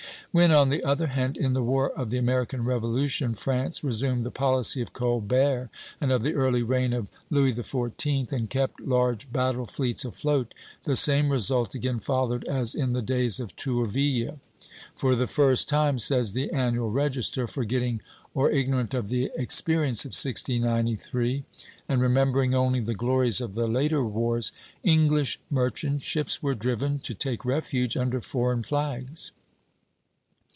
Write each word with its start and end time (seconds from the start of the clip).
"When, 0.41 0.49
on 0.51 0.69
the 0.69 0.81
other 0.85 1.07
hand, 1.07 1.35
in 1.35 1.51
the 1.51 1.61
War 1.61 1.89
of 1.89 2.09
the 2.09 2.17
American 2.17 2.63
Revolution 2.63 3.35
France 3.35 3.83
resumed 3.83 4.25
the 4.25 4.31
policy 4.31 4.81
of 4.81 4.93
Colbert 4.93 5.69
and 5.99 6.09
of 6.09 6.23
the 6.23 6.35
early 6.35 6.63
reign 6.63 6.93
of 6.93 7.07
Louis 7.29 7.51
XIV., 7.51 8.31
and 8.31 8.49
kept 8.49 8.79
large 8.79 9.29
battle 9.29 9.65
fleets 9.65 10.05
afloat, 10.05 10.53
the 10.85 10.95
same 10.95 11.33
result 11.33 11.75
again 11.75 11.99
followed 11.99 12.45
as 12.45 12.75
in 12.75 12.93
the 12.93 13.01
days 13.01 13.41
of 13.41 13.57
Tourville. 13.57 14.39
"For 14.95 15.17
the 15.17 15.27
first 15.27 15.67
time," 15.67 15.97
says 15.99 16.31
the 16.31 16.49
Annual 16.51 16.91
Register, 16.91 17.45
forgetting 17.45 17.99
or 18.33 18.49
ignorant 18.49 18.93
of 18.93 19.09
the 19.09 19.31
experience 19.35 20.05
of 20.05 20.11
1693, 20.13 21.43
and 21.89 22.01
remembering 22.01 22.55
only 22.55 22.79
the 22.79 22.95
glories 22.95 23.41
of 23.41 23.53
the 23.55 23.67
later 23.67 24.05
wars, 24.05 24.53
"English 24.81 25.41
merchant 25.49 26.03
ships 26.03 26.41
were 26.41 26.55
driven 26.55 26.99
to 26.99 27.13
take 27.13 27.43
refuge 27.43 27.97
under 27.97 28.21
foreign 28.21 28.63
flags." 28.63 29.33